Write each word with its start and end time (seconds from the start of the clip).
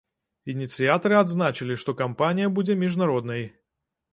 Ініцыятары 0.53 1.15
адзначылі, 1.23 1.77
што 1.83 1.97
кампанія 2.01 2.53
будзе 2.57 2.77
міжнароднай. 2.85 3.47